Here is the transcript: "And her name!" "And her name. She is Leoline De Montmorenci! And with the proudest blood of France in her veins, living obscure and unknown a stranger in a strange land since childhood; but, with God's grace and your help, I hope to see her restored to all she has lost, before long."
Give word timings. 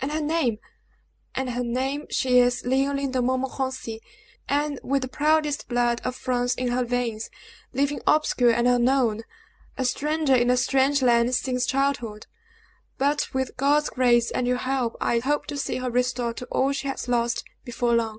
"And 0.00 0.10
her 0.10 0.20
name!" 0.20 0.58
"And 1.36 1.50
her 1.50 1.62
name. 1.62 2.06
She 2.10 2.40
is 2.40 2.66
Leoline 2.66 3.12
De 3.12 3.22
Montmorenci! 3.22 4.00
And 4.48 4.80
with 4.82 5.02
the 5.02 5.08
proudest 5.08 5.68
blood 5.68 6.00
of 6.02 6.16
France 6.16 6.56
in 6.56 6.72
her 6.72 6.82
veins, 6.84 7.30
living 7.72 8.00
obscure 8.04 8.50
and 8.50 8.66
unknown 8.66 9.22
a 9.76 9.84
stranger 9.84 10.34
in 10.34 10.50
a 10.50 10.56
strange 10.56 11.02
land 11.02 11.36
since 11.36 11.66
childhood; 11.66 12.26
but, 12.96 13.32
with 13.32 13.56
God's 13.56 13.90
grace 13.90 14.32
and 14.32 14.44
your 14.48 14.56
help, 14.56 14.96
I 15.00 15.20
hope 15.20 15.46
to 15.46 15.56
see 15.56 15.76
her 15.76 15.88
restored 15.88 16.36
to 16.38 16.46
all 16.46 16.72
she 16.72 16.88
has 16.88 17.06
lost, 17.06 17.44
before 17.64 17.94
long." 17.94 18.18